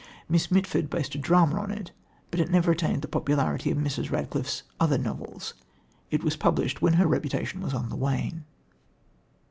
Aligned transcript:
Miss 0.27 0.49
Mitford 0.49 0.89
based 0.89 1.13
a 1.13 1.19
drama 1.19 1.59
on 1.61 1.69
it, 1.69 1.91
but 2.31 2.39
it 2.39 2.49
never 2.49 2.71
attained 2.71 3.03
the 3.03 3.07
popularity 3.07 3.69
of 3.69 3.77
Mrs. 3.77 4.09
Radcliffe's 4.09 4.63
other 4.79 4.97
novels. 4.97 5.53
It 6.09 6.23
was 6.23 6.35
published 6.35 6.81
when 6.81 6.93
her 6.93 7.05
reputation 7.05 7.61
was 7.61 7.75
on 7.75 7.89
the 7.89 7.95
wane. 7.95 8.45